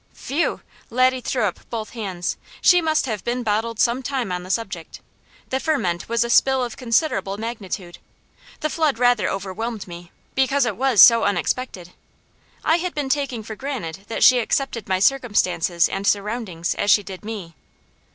[0.15, 2.35] "Phew!" Laddie threw up both hands.
[2.59, 4.99] "She must have been bottled some time on the subject.
[5.51, 7.99] The ferment was a spill of considerable magnitude.
[8.61, 11.91] The flood rather overwhelmed me, because it was so unexpected.
[12.65, 17.03] I had been taking for granted that she accepted my circumstances and surroundings as she
[17.03, 17.53] did me.